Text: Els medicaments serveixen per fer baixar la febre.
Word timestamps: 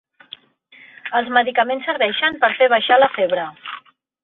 Els 1.19 1.29
medicaments 1.35 1.85
serveixen 1.91 2.41
per 2.47 2.51
fer 2.63 2.71
baixar 2.77 3.01
la 3.05 3.13
febre. 3.21 3.47